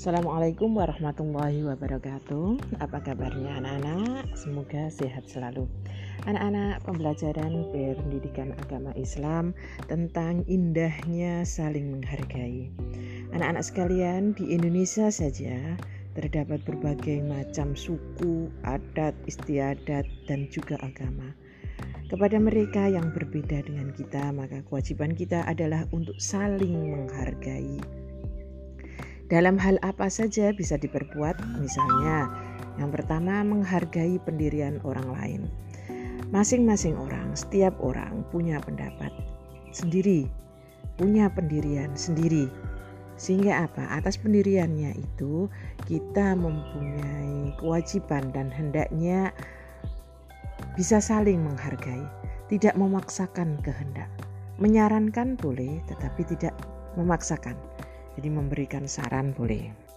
Assalamualaikum 0.00 0.80
warahmatullahi 0.80 1.60
wabarakatuh 1.60 2.80
Apa 2.80 3.04
kabarnya 3.04 3.60
anak-anak? 3.60 4.32
Semoga 4.32 4.88
sehat 4.88 5.28
selalu 5.28 5.68
Anak-anak 6.24 6.88
pembelajaran 6.88 7.68
pendidikan 7.68 8.56
agama 8.64 8.96
Islam 8.96 9.52
Tentang 9.92 10.48
indahnya 10.48 11.44
saling 11.44 11.92
menghargai 11.92 12.72
Anak-anak 13.36 13.60
sekalian 13.60 14.32
di 14.32 14.56
Indonesia 14.56 15.12
saja 15.12 15.76
Terdapat 16.16 16.64
berbagai 16.64 17.20
macam 17.20 17.76
suku, 17.76 18.48
adat, 18.64 19.12
istiadat, 19.28 20.08
dan 20.24 20.48
juga 20.48 20.80
agama 20.80 21.36
kepada 22.10 22.42
mereka 22.42 22.90
yang 22.90 23.14
berbeda 23.14 23.62
dengan 23.62 23.94
kita, 23.94 24.34
maka 24.34 24.66
kewajiban 24.66 25.14
kita 25.14 25.46
adalah 25.46 25.86
untuk 25.94 26.18
saling 26.18 26.90
menghargai. 26.90 27.78
Dalam 29.30 29.54
hal 29.62 29.78
apa 29.86 30.10
saja 30.10 30.50
bisa 30.50 30.74
diperbuat, 30.74 31.62
misalnya 31.62 32.26
yang 32.82 32.90
pertama 32.90 33.46
menghargai 33.46 34.18
pendirian 34.26 34.82
orang 34.82 35.06
lain. 35.14 35.42
Masing-masing 36.34 36.98
orang, 36.98 37.30
setiap 37.38 37.78
orang 37.78 38.26
punya 38.34 38.58
pendapat 38.58 39.14
sendiri, 39.70 40.26
punya 40.98 41.30
pendirian 41.30 41.94
sendiri. 41.94 42.50
Sehingga 43.14 43.70
apa? 43.70 43.86
Atas 43.94 44.18
pendiriannya 44.18 44.98
itu 44.98 45.46
kita 45.86 46.34
mempunyai 46.34 47.54
kewajiban 47.62 48.34
dan 48.34 48.50
hendaknya 48.50 49.30
bisa 50.74 50.98
saling 50.98 51.38
menghargai, 51.38 52.02
tidak 52.50 52.74
memaksakan 52.74 53.62
kehendak. 53.62 54.10
Menyarankan 54.58 55.38
boleh, 55.38 55.78
tetapi 55.86 56.26
tidak 56.34 56.52
memaksakan. 56.98 57.54
Jadi 58.14 58.28
memberikan 58.30 58.86
saran 58.88 59.30
boleh. 59.34 59.89